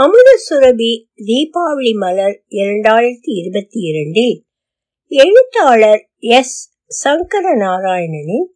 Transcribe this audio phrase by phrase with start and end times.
[0.00, 4.44] அமுத சுரபி தீபாவளி மலர் இரண்டாயிரத்தி இருபத்தி இரண்டில்
[5.06, 6.74] எழுத்தாளர் எஸ்.
[6.86, 8.46] சங்கர நாராயணனின்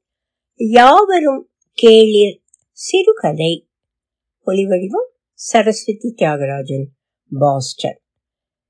[0.57, 3.69] யாவரும் கேளிர் சிறுகதை.
[4.47, 6.85] ஒளிவடிவம் சரஸ்வதி தியாகராஜன்
[7.39, 8.01] பாஸ்டன்.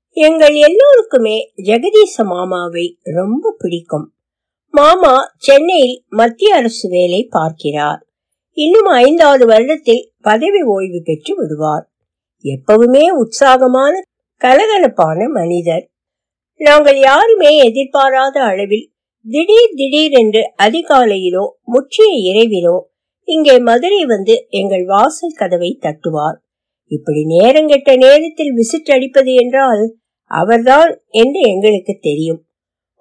[0.09, 4.15] எங்கள் எல்லோருக்குமே ஜெகதீச மாமாவை ரொம்ப பிடிக்கும்.
[4.71, 8.07] மாமா சென்னையில் மத்திய அரசு வேலை பார்க்கிறார்.
[8.51, 11.92] இன்னும் ஐந்தாறு வருடத்தில் பதவி ஓய்வு பெற்று விடுவார்.
[12.43, 13.93] எப்பவுமே உற்சாகமான
[14.41, 15.85] கலகலப்பான மனிதர்.
[16.59, 18.87] நாங்கள் யாருமே எதிர்பாராத அளவில்
[19.25, 22.77] திடீர் திடீர் என்று அதிகாலையிலோ முற்றிய இரவிலோ
[23.27, 26.37] இங்கே மதுரை வந்து எங்கள் வாசல் கதவை தட்டுவார்.
[26.91, 29.83] இப்படி நேரங்கெட்ட நேரத்தில் விசிட் அடிப்பது என்றால்
[30.31, 32.41] அவர்தான் என்று எங்களுக்கு தெரியும்.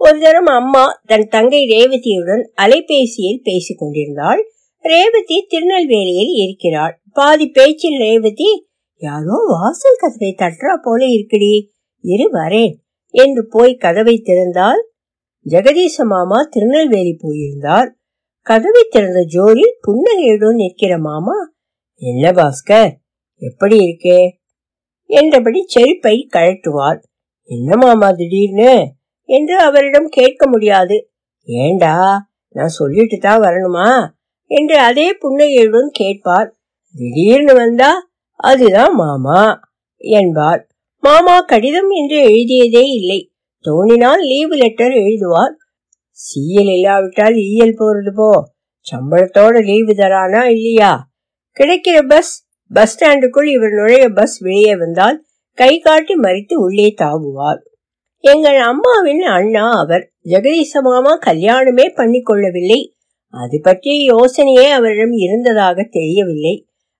[0.01, 4.40] ஒரு தரம் அம்மா தன் தங்கை ரேவதியுடன் அலைபேசியில் பேசிக் கொண்டிருந்தாள்.
[4.84, 6.95] ரேவதி திருநெல்வேலியில் இருக்கிறாள்.
[7.12, 8.51] பாதி பேச்சில் ரேவதி
[9.02, 11.55] யாரோ வாசல் கதவை தட்டுறா போல இருக்குடி.
[12.05, 12.74] இரு வரேன்
[13.15, 14.82] என்று போய் கதவை திறந்தால்
[15.46, 17.88] ஜெகதீச மாமா திருநெல்வேலி போயிருந்தார்.
[18.46, 21.37] கதவை திறந்த ஜோரில் புன்னகையுடன் நிற்கிற மாமா
[22.02, 22.93] என்ன பாஸ்கர்
[23.43, 24.21] எப்படி இருக்கே?
[25.07, 27.01] என்றபடி செருப்பை கழட்டுவார்.
[27.43, 28.74] என்ன மாமா திடீர்னு?
[29.29, 30.96] என்று அவரிடம் கேட்க முடியாது.
[31.48, 31.95] ஏண்டா
[32.48, 33.91] நான் சொல்லிட்டு தான் வரணுமா?
[34.51, 36.48] என்று அதே புன்னகையுடன் கேட்பார்.
[36.95, 38.12] திடீர்னு வந்தா
[38.43, 39.43] அதுதான் மாமா
[39.96, 40.62] என்பார்
[41.02, 43.21] மாமா கடிதம் என்று எழுதியதே இல்லை.
[43.65, 45.54] தோணினால் லீவு லெட்டர் எழுதுவார்.
[46.10, 48.30] சீயல் இல்லாவிட்டால் ஈயல் போறது போ.
[48.87, 50.93] சம்பளத்தோட லீவு தரானா இல்லையா?
[51.57, 52.32] கிடைக்கிற பஸ்
[52.70, 55.18] பஸ் ஸ்டாண்டுக்குள் இவர் நுழைய பஸ் வெளியே வந்தால்
[55.59, 57.60] கை காட்டி மறித்து உள்ளே தாவுவார்.
[58.24, 62.80] எங்கள் அம்மாவின் அண்ணா அவர் ஜெகதீச மாமா கல்யாணமே பண்ணிக்கொள்ளவில்லை.
[63.35, 66.54] அது பற்றிய யோசனையே அவரிடம் இருந்ததாக தெரியவில்லை.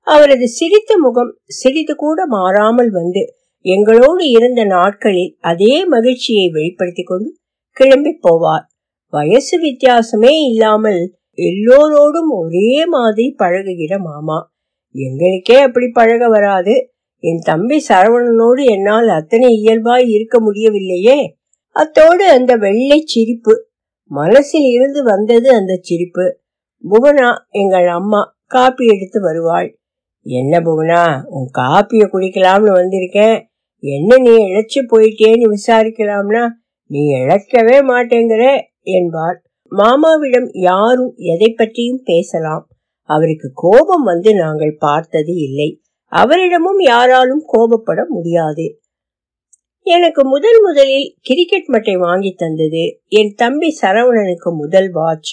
[0.06, 3.22] அவரது சிரித்த முகம் சிறிது கூட மாறாமல் வந்து
[3.64, 7.36] எங்களோடு இருந்த நாட்களில் அதே மகிழ்ச்சியை வெளிப்படுத்திக் கொண்டு
[7.70, 8.64] கிளம்பி போவார்.
[9.12, 14.39] வயசு வித்தியாசமே இல்லாமல் எல்லோரோடும் ஒரே மாதிரி பழகுகிற மாமா.
[14.95, 16.74] எங்களுக்கே அப்படி பழக வராது.
[17.18, 21.18] என் தம்பி சரவணனோடு என்னால் அத்தனை இயல்பாய் இருக்க முடியவில்லையே.
[21.77, 23.55] அத்தோடு அந்த வெள்ளை சிரிப்பு
[24.11, 26.41] மனசில் இருந்து வந்தது அந்த சிரிப்பு.
[26.85, 29.68] புவனா எங்கள் அம்மா காப்பி எடுத்து வருவாள்.
[30.27, 33.43] என்ன புவனா உன் காப்பிய குடிக்கலாம்னு வந்திருக்கேன்.
[33.79, 36.49] என்ன நீ இழைச்சு போயிட்டேன்னு விசாரிக்கலாம்னா
[36.87, 42.69] நீ இழைக்கவே மாட்டேங்கிற என்பார் மாமாவிடம் யாரும் எதை பற்றியும் பேசலாம்.
[43.03, 45.81] அவருக்கு கோபம் வந்து நாங்கள் பார்த்தது இல்லை.
[46.13, 48.79] அவரிடமும் யாராலும் கோபப்பட முடியாது.
[49.87, 53.01] எனக்கு முதல் முதலில் கிரிக்கெட் மட்டை வாங்கி தந்தது.
[53.09, 55.31] என் தம்பி சரவணனுக்கு முதல் வாட்ச்.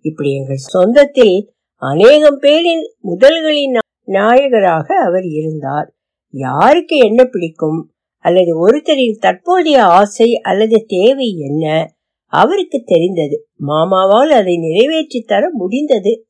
[0.00, 1.36] இப்படி எங்கள் சொந்தத்தில்
[1.82, 3.80] அநேகம் பேரின் முதல்களின்
[4.12, 5.88] நாயகராக அவர் இருந்தார்.
[6.30, 7.80] யாருக்கு என்ன பிடிக்கும்?
[8.18, 11.94] அல்லது ஒருத்தரின் தற்போதைய ஆசை அல்லது தேவை என்ன?
[12.26, 13.36] அவருக்கு தெரிந்தது.
[13.56, 16.26] மாமாவால் அதை நிறைவேற்றி தர முடிந்தது.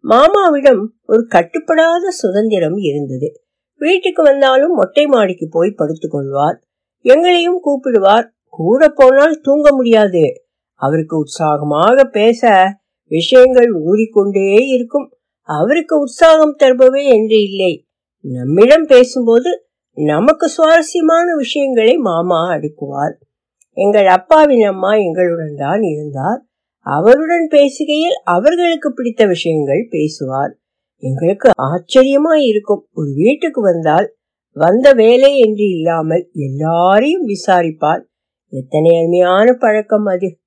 [0.00, 3.28] மாமாவிடம் ஒரு கட்டுப்படாத சுதந்திரம் இருந்தது.
[3.78, 6.62] வீட்டுக்கு வந்தாலும் மொட்டை மாடிக்கு போய் படுத்துக் கொள்வார்.
[7.00, 8.26] எங்களையும் கூப்பிடுவார்.
[8.48, 10.46] கூட போனால் தூங்க முடியாது.
[10.74, 12.74] அவருக்கு உற்சாகமாக பேச
[13.08, 15.12] விஷயங்கள் ஊறிக்கொண்டே இருக்கும்.
[15.48, 17.86] அவருக்கு உற்சாகம் தருபவே என்று இல்லை.
[18.24, 23.14] நம்மிடம் பேசும்போது நமக்கு சுவாரஸ்யமான விஷயங்களை மாமா அடுக்குவார்.
[23.76, 26.40] எங்கள் அப்பாவின் அம்மா எங்களுடன் தான் இருந்தார்.
[26.86, 30.52] அவருடன் பேசுகையில் அவர்களுக்கு பிடித்த விஷயங்கள் பேசுவார்.
[31.02, 32.88] எங்களுக்கு ஆச்சரியமா இருக்கும்.
[32.92, 34.16] ஒரு வீட்டுக்கு வந்தால்
[34.56, 38.02] வந்த வேலை என்று இல்லாமல் எல்லாரையும் விசாரிப்பார்.
[38.52, 40.38] எத்தனை அருமையான பழக்கம் அது.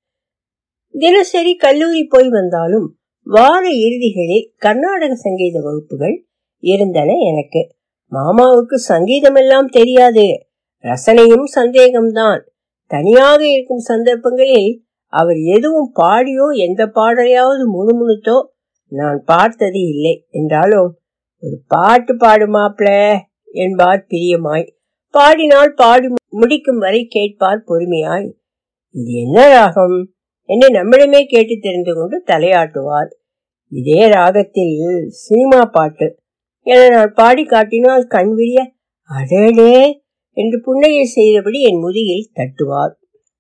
[0.94, 2.98] தினசரி கல்லூரி போய் வந்தாலும்
[3.28, 6.16] வார இறுதிகளில் கர்நாடக சங்கீத வகுப்புகள்
[6.64, 7.62] இருந்தன எனக்கு.
[8.12, 10.26] மாமாவுக்கு சங்கீதம் எல்லாம் தெரியாது.
[10.84, 12.42] ரசனையும் சந்தேகம்தான்.
[12.92, 14.70] தனியாக இருக்கும் சந்தர்ப்பங்களில்
[15.14, 18.38] அவர் எதுவும் பாடியோ எந்த பாடலையாவது முணுமுணுத்தோ
[18.92, 20.90] நான் பார்த்தது இல்லை என்றாலும்
[21.44, 24.68] ஒரு பாட்டு பாடுமாப்ல என்பார் பிரியமாய்.
[25.14, 28.28] பாடினால் பாடி முடிக்கும் வரை கேட்பார் பொறுமையாய்.
[28.96, 29.98] இது என்ன ராகம்?
[30.50, 33.12] என்று நம்மிடமே கேட்டு தெரிந்து கொண்டு தலையாட்டுவார்.
[33.68, 36.20] இதே ராகத்தில் சினிமா பாட்டு.
[36.62, 38.72] என நான் பாடி காட்டினால் கண் விரிய
[39.02, 42.92] அடடே என்று புன்னகை செய்தபடி என் முதுகில் தட்டுவார்.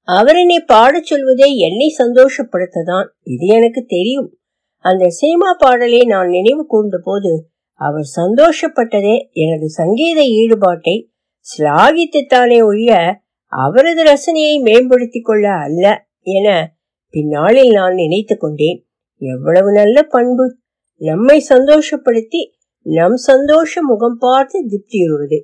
[0.01, 4.38] அவர் என்னை பாடச் சொல்வதே என்னை சந்தோஷப்படுத்ததான் இது எனக்கு தெரியும்.
[4.77, 11.10] அந்த சினிமா பாடலை நான் நினைவு கூர்ந்த போது அவர் சந்தோஷப்பட்டதே எனது சங்கீத ஈடுபாட்டை
[11.57, 16.78] சிலாகித்துத்தானே ஒழிய அவரது ரசனையை மேம்படுத்திக் கொள்ள அல்ல என
[17.10, 18.84] பின்னாளில் நான் நினைத்து கொண்டேன்.
[19.17, 20.56] எவ்வளவு நல்ல பண்பு.
[20.95, 22.50] நம்மை சந்தோஷப்படுத்தி
[22.81, 25.44] நம் சந்தோஷ முகம் பார்த்து திருப்தியுறுவது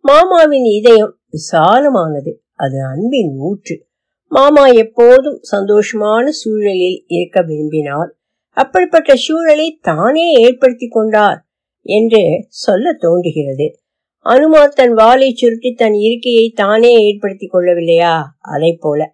[0.00, 2.32] மாமாவின் இதயம் விசாலமானது.
[2.54, 3.86] அது அன்பின் ஊற்று.
[4.28, 8.16] மாமா எப்போதும் சந்தோஷமான சூழலில் இருக்க விரும்பினார்.
[8.48, 11.46] அப்படிப்பட்ட சூழலை தானே ஏற்படுத்தி கொண்டார்
[11.80, 13.78] என்று சொல்ல தோன்றுகிறது.
[14.18, 18.22] அனுமார் தன் வாளை சுருட்டி தன் இருக்கையை தானே ஏற்படுத்திக் கொள்ளவில்லையா?
[18.40, 19.12] அதை போல.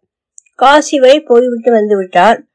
[0.55, 2.50] காசி வரை போய்விட்டு வந்து விட்டார்.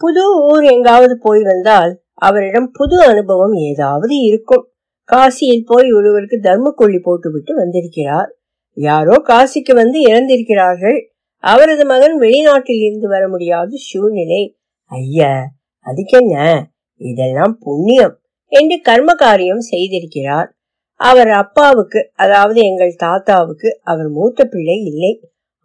[0.00, 4.72] புது ஊர் எங்காவது போய் வந்தால் அவரிடம் புது அனுபவம் ஏதாவது இருக்கும்.
[5.08, 8.36] காசியில் போய் ஒருவருக்கு தர்மக்கொள்ளி போட்டுவிட்டு வந்திருக்கிறார்.
[8.72, 10.98] யாரோ காசிக்கு வந்து இறந்திருக்கிறார்கள்.
[11.36, 14.56] அவரது மகன் வெளிநாட்டில் இருந்து வர முடியாத சூழ்நிலை.
[14.84, 15.44] ஐயா
[15.86, 16.62] அதுக்கென்ன?
[17.00, 18.20] இதெல்லாம் புண்ணியம்
[18.52, 20.48] என்று கர்ம காரியம் செய்திருக்கிறார்.
[20.94, 25.12] அவர் அப்பாவுக்கு அதாவது எங்கள் தாத்தாவுக்கு அவர் மூத்த பிள்ளை இல்லை.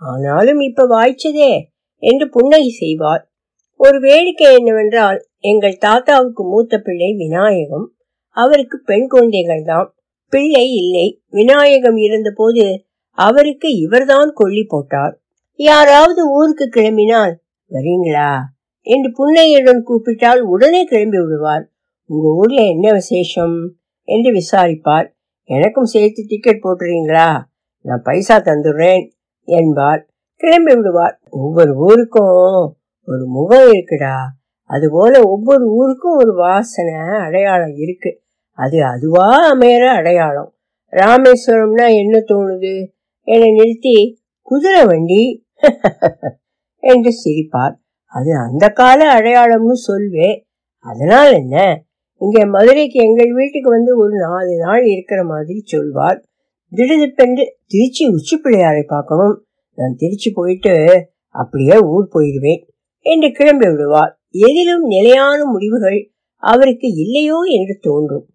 [0.01, 1.53] ஆனாலும் இப்ப வாய்ச்சதே
[1.97, 3.32] என்று புன்னகை செய்வார்.
[3.75, 7.93] ஒரு வேடிக்கை என்னவென்றால் எங்கள் தாத்தாவுக்கு மூத்த பிள்ளை விநாயகம்
[8.29, 9.95] அவருக்கு பெண் குழந்தைகள் தான்
[10.29, 15.21] பிள்ளை இல்லை விநாயகம் இருந்தபோது அவருக்கு இவர்தான் கொல்லி போட்டார்.
[15.55, 17.33] யாராவது ஊருக்கு கிளம்பினால்
[17.69, 18.39] வரீங்களா?
[18.81, 21.69] என்று புன்னையுடன் கூப்பிட்டால் உடனே கிளம்பி விடுவார்.
[22.05, 23.73] உங்க ஊர்ல என்ன விசேஷம்?
[24.03, 25.07] என்று விசாரிப்பார்.
[25.43, 27.41] எனக்கும் சேர்த்து டிக்கெட் போட்டுறீங்களா?
[27.81, 29.11] நான் பைசா தந்துடுறேன்
[29.43, 30.09] என்பார்.
[30.35, 31.19] கிளம்பி விடுவார்.
[31.29, 34.15] ஒவ்வொரு ஊருக்கும் ஒரு முகம் இருக்குடா.
[34.63, 38.21] அதுபோல ஒவ்வொரு ஊருக்கும் ஒரு வாசனை அடையாளம் இருக்கு.
[38.51, 40.53] அது அதுவா அமையற அடையாளம்.
[40.91, 42.88] ராமேஸ்வரம்னா என்ன தோணுது?
[43.21, 45.45] என்னை நிறுத்தி குதிரை வண்டி
[46.79, 47.75] என்று சிரிப்பார்.
[48.05, 50.41] அது அந்த கால அடையாளம்னு சொல்வே
[50.77, 51.83] அதனால் என்ன?
[52.17, 56.23] இங்க மதுரைக்கு எங்கள் வீட்டுக்கு வந்து ஒரு நாலு நாள் இருக்கிற மாதிரி சொல்வார்.
[56.71, 59.45] திடுதிப்பென்று திருச்சி உச்சி பிள்ளையாரை பார்க்கணும்.
[59.75, 62.71] நான் திருச்சி போயிட்டு அப்படியே ஊர் போயிடுவேன்.
[63.05, 64.13] என்று கிளம்பி விடுவார்.
[64.29, 66.00] எதிலும் நிலையான முடிவுகள்
[66.44, 68.25] அவருக்கு இல்லையோ என்று தோன்றும்.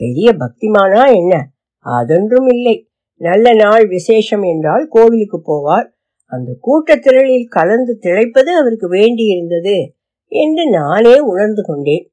[0.00, 1.34] பெரிய பக்திமானா என்ன?
[1.86, 2.76] அதொன்றும் இல்லை.
[3.20, 5.86] நல்ல நாள் விசேஷம் என்றால் கோவிலுக்கு போவார்.
[6.32, 9.76] அந்த கூட்டத்திரளில் கலந்து திளைப்பது அவருக்கு வேண்டியிருந்தது
[10.32, 12.04] என்று நானே உணர்ந்து கொண்டேன்.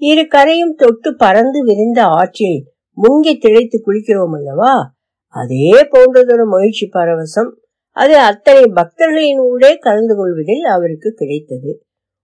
[0.00, 2.58] இரு கரையும் தொட்டு பறந்து விரிந்த ஆற்றில்
[2.98, 4.74] முங்கி திளைத்து குளிக்கிறோம் அல்லவா?
[5.34, 7.50] அதே போன்றதொரு மகிழ்ச்சி பரவசம்.
[7.96, 11.82] அது அத்தனை பக்தர்களின் ஊடே கலந்து கொள்வதில் அவருக்கு கிடைத்தது.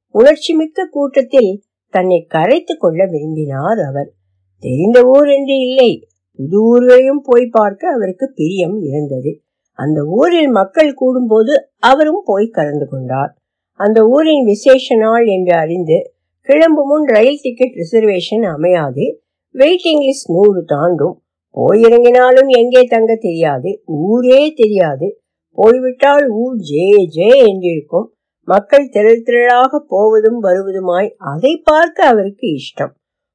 [0.09, 4.13] உணர்ச்சி மிக்க கூட்டத்தில் தன்னை கரைத்து கொள்ள விரும்பினார் அவர்.
[4.59, 9.41] தெரிந்த ஊர் என்று இல்லை புது ஊர்களையும் போய் பார்க்க அவருக்கு பிரியம் இருந்தது.
[9.73, 13.37] அந்த ஊரில் மக்கள் கூடும்போது அவரும் போய் கலந்து கொண்டார்.
[13.73, 19.23] அந்த ஊரின் விசேஷ நாள் என்று அறிந்து கிளம்பு முன் ரயில் டிக்கெட் ரிசர்வேஷன் அமையாது.
[19.55, 21.23] வெயிட்டிங் லிஸ்ட் நூறு தாண்டும்.
[21.55, 23.83] போயிறங்கினாலும் எங்கே தங்க தெரியாது.
[23.85, 25.20] ஊரே தெரியாது.
[25.59, 28.09] போய்விட்டால் ஊர் ஜே ஜே என்றிருக்கும்.
[28.49, 32.93] மக்கள் திரள் திரளாக போவதும் வருவதுமாய் அதை பார்க்க அவருக்கு இஷ்டம்.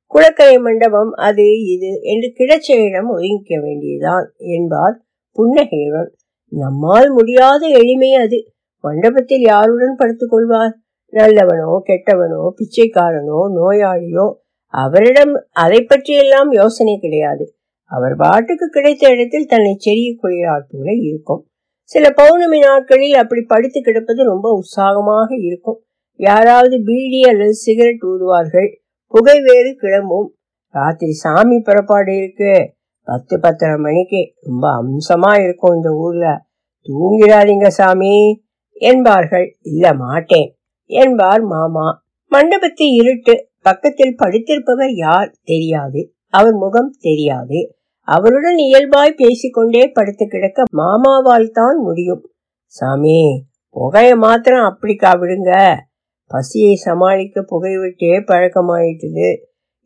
[0.08, 4.96] குளக்கரை மண்டபம் அது இது என்று கிடச்சையிடம் ஒதுங்கிக்க வேண்டியதுதான் என்பார்
[5.32, 6.10] புன்னகையுடன்.
[6.52, 8.40] நம்மால் முடியாத எளிமை அது.
[8.84, 10.74] மண்டபத்தில் யாருடன் படுத்துக் கொள்வார்?
[11.14, 14.26] நல்லவனோ கெட்டவனோ பிச்சைக்காரனோ நோயாளியோ
[14.74, 17.46] அவரிடம் அதை பற்றியெல்லாம் யோசனை கிடையாது.
[17.92, 21.44] அவர் பாட்டுக்கு கிடைத்த இடத்தில் தன்னை செறிய கொள்கிறார் போல இருக்கும்.
[21.86, 25.84] சில பௌர்ணமி நாட்களில் அப்படி படித்து கிடப்பது ரொம்ப உற்சாகமாக இருக்கும்.
[26.16, 28.76] யாராவது பீடி அல்லது சிகரெட் ஊதுவார்கள்.
[29.08, 30.36] புகை வேறு கிளம்பும்.
[30.70, 32.74] ராத்திரி சாமி புறப்பாடு இருக்கு.
[33.04, 36.46] பத்து பத்தரை மணிக்கு ரொம்ப அம்சமா இருக்கும் இந்த ஊர்ல.
[36.84, 39.58] தூங்கிடாதீங்க சாமி என்பார்கள்.
[39.62, 42.04] இல்ல மாட்டேன் என்பார் மாமா.
[42.25, 46.13] மண்டபத்தை இருட்டு பக்கத்தில் படித்திருப்பவர் யார் தெரியாது.
[46.30, 47.75] அவர் முகம் தெரியாது.
[48.08, 52.24] அவருடன் இயல்பாய் பேசிக்கொண்டே படுத்து கிடக்க மாமாவால் தான் முடியும்.
[52.76, 53.20] சாமி
[53.76, 55.52] புகைய மாத்திரம் அப்படிக்கா விடுங்க.
[56.32, 59.28] பசியை சமாளிக்க புகை விட்டே பழக்கமாயிட்டது.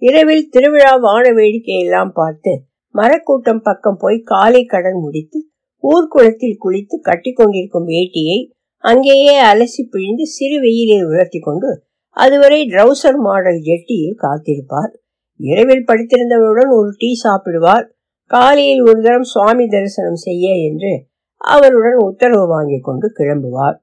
[0.02, 2.52] இரவில் திருவிழா வான வேடிக்கை எல்லாம் பார்த்து
[2.96, 5.40] மரக்கூட்டம் பக்கம் போய் காலை கடன் முடித்து
[5.84, 8.38] ஊர்க்குளத்தில் குளித்து கட்டி கொண்டிருக்கும் வேட்டியை
[8.84, 11.70] அங்கேயே அலசி பிழிந்து சிறு வெயிலில் உலர்த்தி கொண்டு
[12.18, 14.92] அதுவரை ட்ரௌசர் மாடல் ஜெட்டியில் காத்திருப்பார்.
[15.40, 17.86] இரவில் படித்திருந்தவருடன் ஒரு டீ சாப்பிடுவார்.
[18.32, 21.08] காலையில் ஒரு தரம் சுவாமி தரிசனம் செய்ய என்று
[21.38, 23.78] அவருடன் உத்தரவு வாங்கி கொண்டு கிளம்புவார்.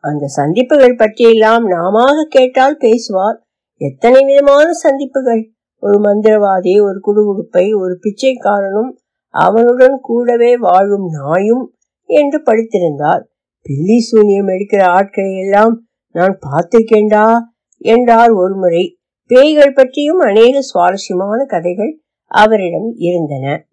[0.00, 3.46] அந்த சந்திப்புகள் பற்றியெல்லாம் நாம கேட்டால் பேசுவார்.
[3.74, 5.52] எத்தனை விதமான சந்திப்புகள்?
[5.80, 8.90] ஒரு மந்திரவாதி ஒரு குடுகுடுப்பை ஒரு பிச்சைக்காரனும்
[9.28, 13.22] அவனுடன் கூடவே வாழும் நாயும் என்று படித்திருந்தார்.
[13.62, 17.36] பில்லி சூனியம் எடுக்கிற ஆட்களை எல்லாம் நான் பார்த்திருக்கேண்டா
[17.78, 18.98] என்றார் ஒருமுறை.
[19.26, 23.67] பேய்கள் பற்றியும் அநேக சுவாரஸ்யமான கதைகள் அவரிடம் இருந்தன.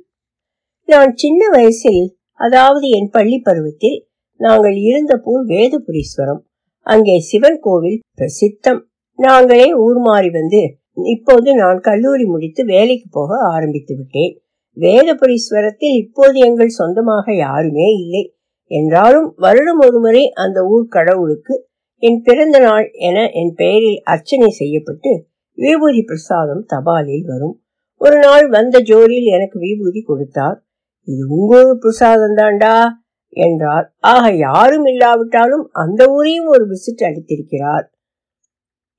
[0.88, 2.04] நான் சின்ன வயசில்
[2.40, 3.96] அதாவது என் பள்ளி பருவத்தில்
[4.40, 6.42] நாங்கள் இருந்தபோது வேதபுரீஸ்வரம்
[6.86, 8.82] அங்கே சிவன் கோவில் பிரசித்தம்.
[9.20, 10.62] நாங்களே ஊர் மாறி வந்து
[11.06, 14.34] இப்போது நான் கல்லூரி முடித்து வேலைக்கு போக ஆரம்பித்து விட்டேன்.
[14.78, 18.24] வேதபுரீஸ்வரத்தில் இப்போது எங்கள் சொந்தமாக யாருமே இல்லை.
[18.72, 21.56] என்றாலும் வருடம் ஒருமுறை அந்த ஊர் கடவுளுக்கு
[22.04, 25.12] என் பிறந்த நாள் என என் பெயரில் அர்ச்சனை செய்யப்பட்டு
[25.58, 27.56] விபூதி பிரசாதம் தபாலில் வரும்.
[28.02, 30.58] ஒரு நாள் வந்த ஜோரில் எனக்கு விபூதி கொடுத்தார்.
[31.08, 32.76] இது உங்க பிரசாதம் தாண்டா
[33.38, 33.86] என்றார்.
[34.12, 37.86] ஆக யாரும் இல்லாவிட்டாலும் அந்த ஊரையும் ஒரு விசிட் அடித்திருக்கிறார்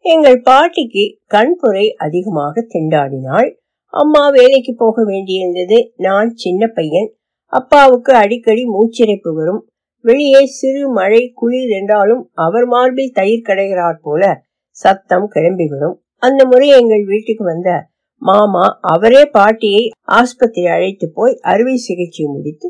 [0.05, 3.49] எங்கள் பாட்டிக்கு கண்புரை அதிகமாக திண்டாடினாள்.
[3.95, 5.79] அம்மா வேலைக்கு போக வேண்டியிருந்தது.
[5.97, 7.09] நான் சின்ன பையன்.
[7.53, 9.63] அப்பாவுக்கு அடிக்கடி மூச்சிறைப்பு வரும்.
[10.05, 14.23] வெளியே சிறு மழை குளிர் என்றாலும் அவர் மார்பில் தயிர் கடைகிறார் போல
[14.77, 15.97] சத்தம் கிளம்பிவிடும்.
[16.23, 17.71] அந்த முறை எங்கள் வீட்டுக்கு வந்த
[18.23, 22.69] மாமா அவரே பாட்டியை ஆஸ்பத்திரி அழைத்து போய் அறுவை சிகிச்சை முடித்து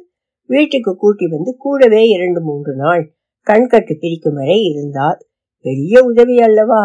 [0.51, 3.03] வீட்டுக்கு கூட்டி வந்து கூடவே இரண்டு மூன்று நாள்
[3.47, 5.19] கண்கட்டு பிரிக்கும் வரை இருந்தார்.
[5.65, 6.85] பெரிய உதவி அல்லவா?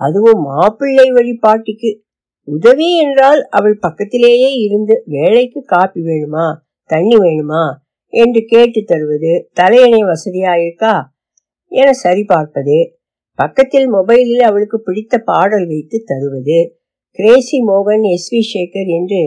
[0.00, 1.90] அதுவும் மாப்பிள்ளை வழி பாட்டிக்கு.
[2.48, 6.46] உதவி என்றால் அவள் பக்கத்திலேயே இருந்து வேலைக்கு காப்பி வேணுமா
[6.90, 7.64] தண்ணி வேணுமா
[8.12, 10.94] என்று கேட்டு தருவது தலையணை வசதியாயிருக்கா
[11.72, 12.76] என சரி பார்ப்பது
[13.38, 16.58] பக்கத்தில் மொபைலில் அவளுக்கு பிடித்த பாடல் வைத்து தருவது
[17.18, 19.20] கிரேசி மோகன் எஸ் வி சேகர் என்று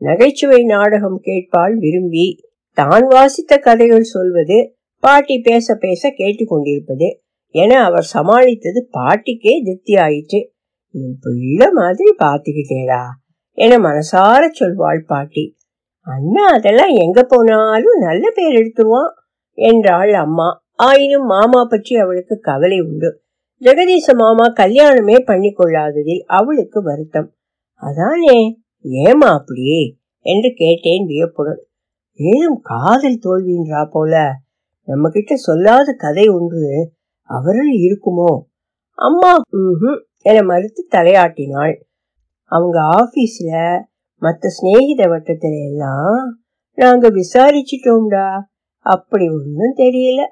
[0.00, 2.26] நகைச்சுவை நாடகம் கேட்பால் விரும்பி
[2.78, 4.58] தான் வாசித்த கதைகள் சொல்வது
[5.02, 7.08] பாட்டி பேச பேச கேட்டுக்கொண்டிருப்பது
[7.54, 10.40] என அவர் சமாளித்தது பாட்டிக்கே திருப்தி ஆயிற்று
[10.94, 13.02] என் பிள்ளை மாதிரி பார்த்துக்கிட்டேடா
[13.58, 15.44] என மனசார சொல்வாள் பாட்டி.
[16.06, 19.12] அண்ணா அதெல்லாம் எங்க போனாலும் நல்ல பேர் எடுத்துருவான்
[19.58, 20.48] என்றாள் அம்மா.
[20.78, 23.10] ஆயினும் மாமா பற்றி அவளுக்கு கவலை உண்டு.
[23.62, 27.28] ஜெகதீச மாமா கல்யாணமே பண்ணி கொள்ளாததில் அவளுக்கு வருத்தம்.
[27.82, 28.58] அதானே?
[28.84, 29.96] ஏமா அப்படி?
[30.20, 31.62] என்று கேட்டேன் வியப்புடன்.
[32.12, 34.32] ஏதும் காதல் தோல்வின்றா போல?
[34.82, 36.92] நம்ம கிட்ட சொல்லாத கதை ஒன்று
[37.30, 38.40] அவரில் இருக்குமோ?
[38.98, 39.40] அம்மா
[40.22, 41.74] என மறுத்து தலையாட்டினாள்.
[42.42, 43.50] அவங்க ஆபீஸ்ல
[44.22, 46.40] மத்த சிநேகித வட்டத்துல எல்லாம்
[46.78, 48.40] நாங்க விசாரிச்சிட்டோம்டா.
[48.86, 50.22] அப்படி ஒன்னும் தெரியல.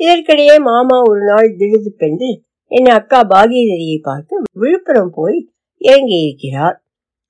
[0.00, 5.53] இதற்கிடையே மாமா ஒரு நாள் திடுது பெண்டு என் அக்கா பாகீரதியை பார்க்க விழுப்புரம் போய்
[5.84, 6.76] இறங்கி இருக்கிறார்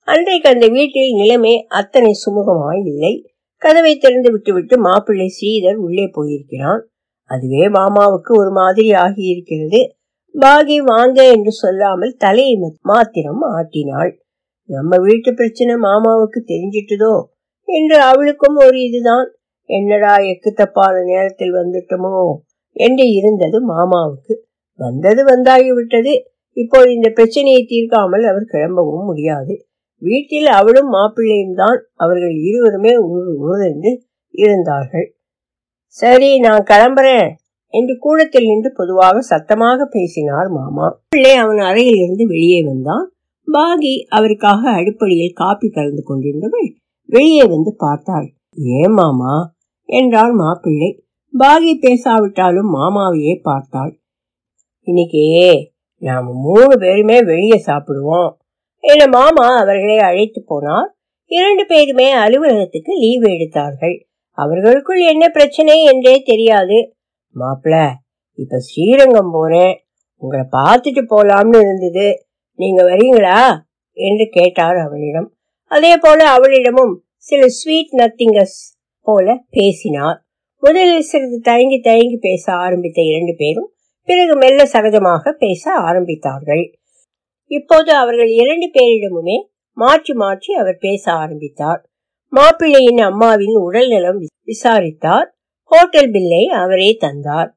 [0.07, 3.13] அன்றைக்கு அந்த வீட்டில் நிலைமை அத்தனை சுமூகமாய் இல்லை.
[3.61, 6.81] கதவை திறந்து விட்டுவிட்டு மாப்பிள்ளை ஸ்ரீதர் உள்ளே போயிருக்கிறான்.
[7.29, 9.79] அதுவே மாமாவுக்கு ஒரு மாதிரி ஆகியிருக்கிறது.
[10.35, 14.11] பாகி வாங்க என்று சொல்லாமல் தலையை மாத்திரம் ஆட்டினாள்.
[14.69, 17.13] நம்ம வீட்டு பிரச்சனை மாமாவுக்கு தெரிஞ்சிட்டதோ?
[17.67, 19.27] என்று அவளுக்கும் ஒரு இதுதான்.
[19.69, 22.15] என்னடா எக்கு தப்பான நேரத்தில் வந்துட்டோமோ?
[22.75, 24.33] என்று இருந்தது மாமாவுக்கு.
[24.79, 26.13] வந்தது வந்தாகிவிட்டது.
[26.57, 29.53] இப்போது இப்போ இந்த பிரச்சனையை தீர்க்காமல் அவர் கிளம்பவும் முடியாது.
[30.01, 31.79] வீட்டில் அவளும் மாப்பிள்ளையும் தான்.
[31.95, 32.93] அவர்கள் இருவருமே
[33.47, 33.91] உணர்ந்து
[34.33, 35.07] இருந்தார்கள்.
[35.87, 37.29] சரி நான் கிளம்புறேன்
[37.69, 40.87] என்று கூடத்தில் நின்று பொதுவாக சத்தமாக பேசினார் மாமா.
[41.09, 43.05] பிள்ளை அவன் அறையில் இருந்து வெளியே வந்தான்.
[43.47, 46.69] பாகி அவருக்காக அடுப்படியில் காப்பி கலந்து கொண்டிருந்தவள்
[47.05, 48.27] வெளியே வந்து பார்த்தாள்.
[48.55, 49.53] ஏன் மாமா?
[49.89, 50.89] என்றாள் மாப்பிள்ளை.
[51.33, 53.93] பாகி பேசாவிட்டாலும் மாமாவையே பார்த்தாள்.
[54.87, 55.23] இன்னைக்கு
[55.97, 58.31] நாம் மூணு பேருமே வெளியே சாப்பிடுவோம்.
[58.79, 60.89] என மாமா அவர்களை அழைத்து போனார்.
[61.25, 64.07] இரண்டு பேருமே அலுவலகத்துக்கு லீவு எடுத்தார்கள்.
[64.31, 66.95] அவர்களுக்குள் என்ன பிரச்சனை என்றே தெரியாது.
[67.35, 67.89] மாப்பிள
[68.33, 69.85] இப்ப ஸ்ரீரங்கம் போறேன்.
[70.17, 72.27] உங்களை பார்த்துட்டு போலாம்னு இருந்தது.
[72.55, 73.57] நீங்க வரீங்களா?
[73.91, 75.33] என்று கேட்டார் அவளிடம்
[75.67, 80.25] அதே போல அவளிடமும் சில ஸ்வீட் நத்திங்கஸ் போல பேசினார்.
[80.59, 83.74] முதலில் சிறிது தயங்கி தயங்கி பேச ஆரம்பித்த இரண்டு பேரும்
[84.07, 86.63] பிறகு மெல்ல சகஜமாக பேச ஆரம்பித்தார்கள்.
[87.47, 89.37] இப்போது அவர்கள் இரண்டு பேரிடமுமே
[89.73, 91.81] மாற்றி மாற்றி அவர் பேச ஆரம்பித்தார்.
[92.33, 95.27] மாப்பிள்ளையின் அம்மாவின் உடல் நலம் விசாரித்தார்.
[95.71, 97.49] ஹோட்டல் பில்லை அவரே தந்தார்.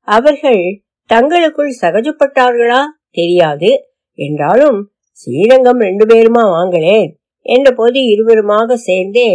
[0.00, 2.82] அவர்கள் தங்களுக்குள் சகஜப்பட்டார்களா?
[3.10, 3.70] தெரியாது.
[4.18, 4.78] என்றாலும்
[5.12, 7.10] ஸ்ரீரங்கம் ரெண்டு பேருமா வாங்களேன்
[7.46, 9.28] என்ற போது இருவருமாக சேர்ந்தே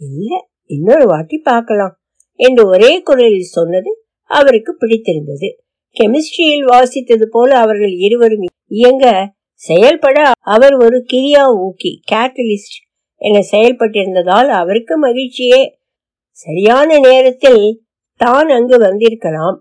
[0.00, 0.32] இல்ல
[0.66, 1.94] இன்னொரு வாட்டி பார்க்கலாம்
[2.40, 3.90] என்று ஒரே குரலில் சொன்னது
[4.30, 5.48] அவருக்கு பிடித்திருந்தது.
[5.96, 9.06] கெமிஸ்ட்ரியில் வாசித்தது போல அவர்கள் இருவரும் இயங்க
[9.60, 10.18] செயல்பட
[10.54, 12.78] அவர் ஒரு கிரியா ஊக்கி கேட்டலிஸ்ட்
[13.20, 15.60] என செயல்பட்டிருந்ததால் அவருக்கு மகிழ்ச்சியே.
[16.30, 17.62] சரியான நேரத்தில்
[18.20, 19.56] தான் அங்கு வந்திருக்கலாம்.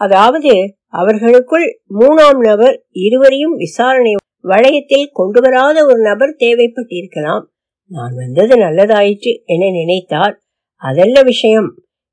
[0.00, 0.52] அதாவது
[0.92, 1.66] அவர்களுக்குள்
[2.00, 4.12] மூணாம் நபர் இருவரையும் விசாரணை
[4.44, 7.44] வளையத்தில் கொண்டு வராத ஒரு நபர் தேவைப்பட்டிருக்கலாம்.
[7.90, 10.34] நான் வந்தது நல்லதாயிற்று என நினைத்தார்.
[10.82, 11.70] அதல்ல விஷயம்.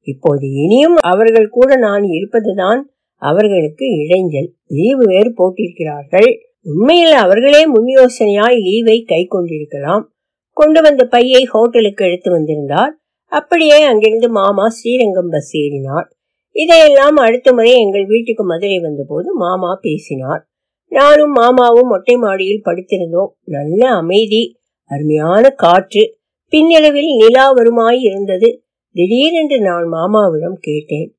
[0.07, 2.81] இப்போது இனியும் அவர்கள் கூட நான் இருப்பதுதான்
[3.17, 4.49] அவர்களுக்கு இடைஞ்சல்.
[4.67, 6.39] லீவு வேறு போட்டிருக்கிறார்கள்.
[6.61, 10.13] உண்மையில் அவர்களே முன் யோசனையாய் லீவை கை கொண்டிருக்கலாம்.
[10.53, 12.97] கொண்டு வந்த பையை ஹோட்டலுக்கு எடுத்து வந்திருந்தார்.
[13.25, 16.05] அப்படியே அங்கிருந்து மாமா ஸ்ரீரங்கம் பஸ் ஏறினார்.
[16.51, 20.47] இதையெல்லாம் அடுத்த முறை எங்கள் வீட்டுக்கு மதுரை வந்தபோது மாமா பேசினார்.
[20.89, 23.29] நானும் மாமாவும் மொட்டை மாடியில் படுத்திருந்தோம்.
[23.43, 26.17] நல்ல அமைதி அருமையான காற்று.
[26.49, 28.63] பின்னிரவில் நிலா வருமாய் இருந்தது.
[28.91, 31.16] திடீரென்று நான் மாமாவிடம் கேட்டேன்.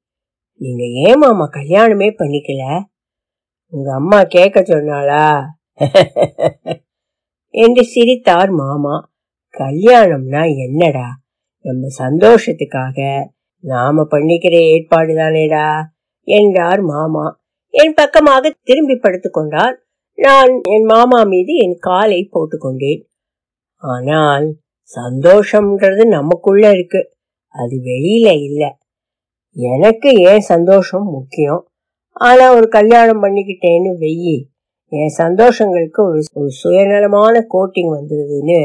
[0.60, 2.62] நீங்க ஏன் மாமா கல்யாணமே பண்ணிக்கல?
[3.72, 5.24] உங்க அம்மா கேட்க சொன்னாளா?
[7.54, 8.94] என்று சிரித்தார் மாமா.
[9.54, 11.08] கல்யாணம்னா என்னடா?
[11.64, 12.98] நம்ம சந்தோஷத்துக்காக
[13.64, 15.66] நாம பண்ணிக்கிற ஏற்பாடு தானேடா
[16.28, 17.26] என்றார் மாமா.
[17.74, 19.76] என் பக்கமாக திரும்பி படுத்து கொண்டார்.
[20.18, 23.02] நான் என் மாமா மீது என் காலை போட்டுக்கொண்டேன்
[23.82, 24.46] ஆனால்
[24.90, 27.00] சந்தோஷம்ன்றது நமக்குள்ள இருக்கு.
[27.54, 28.70] அது வெளியில இல்லை.
[29.58, 31.68] எனக்கு ஏன் சந்தோஷம் முக்கியம்?
[32.12, 34.36] ஆனா ஒரு கல்யாணம் பண்ணிக்கிட்டேன்னு வெயி.
[34.92, 38.60] என் சந்தோஷங்களுக்கு ஒரு ஒரு சுயநலமான கோட்டிங் வந்துடுதுன்னு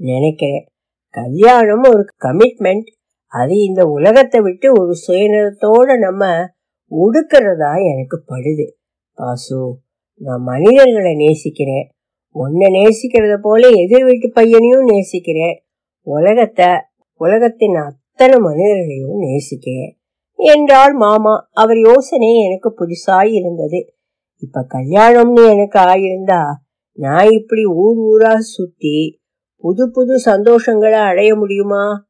[0.00, 0.64] நினைக்கிறேன்.
[1.10, 2.88] கல்யாணம் ஒரு கமிட்மெண்ட்
[3.32, 6.24] அது இந்த உலகத்தை விட்டு ஒரு சுயநலத்தோட நம்ம
[6.90, 8.66] உடுக்கிறதா எனக்கு படுது.
[9.18, 9.72] பாசு
[10.20, 11.86] நான் மனிதர்களை நேசிக்கிறேன்.
[12.30, 15.56] உன்னை நேசிக்கிறத போல எதிர் வீட்டு பையனையும் நேசிக்கிறேன்.
[16.06, 16.66] உலகத்தை
[17.20, 19.92] உலகத்தின் அத்தனை மனிதர்களையும் நேசிக்கிறேன்.
[20.38, 21.48] என்றாள் மாமா.
[21.52, 23.80] அவர் யோசனை எனக்கு புதுசாய் இருந்தது.
[24.42, 26.42] இப்ப கல்யாணம்னு எனக்கு ஆயிருந்தா
[26.98, 29.20] நான் இப்படி ஊர் ஊரா சுத்தி
[29.64, 32.04] புது புது சந்தோஷங்களை அடைய முடியுமா?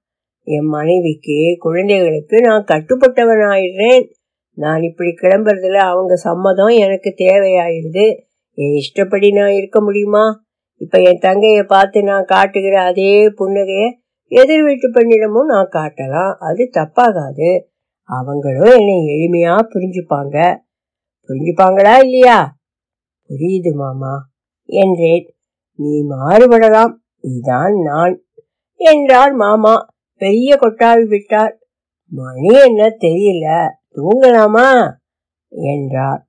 [0.46, 4.04] என் மனைவிக்கு குழந்தைகளுக்கு நான் கட்டுப்பட்டவன் ஆயிடுறேன்
[4.52, 8.04] நான் இப்படி கிளம்புறதுல அவங்க சம்மதம் எனக்கு தேவையாயிருது
[8.58, 10.44] என் இஷ்டப்படி நான் இருக்க முடியுமா?
[10.76, 13.90] இப்ப என் தங்கைய பார்த்து நான் காட்டுகிற அதே புன்னகைய
[14.32, 16.34] எதிர் வீட்டு பெண்ணிடமும் நான் காட்டலாம்.
[16.38, 17.50] அது தப்பாகாது.
[18.08, 20.58] அவங்களும் என்னை எளிமையா புரிஞ்சுப்பாங்க.
[21.28, 22.56] புரிஞ்சுப்பாங்களா இல்லையா?
[23.28, 24.28] புரியுது மாமா
[24.64, 25.34] என்றேன்.
[25.74, 28.24] நீ மாறுபடலாம் இதான் நான்
[28.76, 29.74] என்றார் மாமா
[30.16, 31.58] பெரிய கொட்டாவி விட்டார்.
[32.06, 34.92] மணி என்ன தெரியல தூங்கலாமா?
[35.48, 36.28] என்றார்.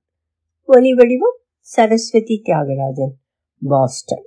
[0.64, 3.14] ஒலி வடிவம் சரஸ்வதி தியாகராஜன்
[3.68, 4.26] பாஸ்டன்.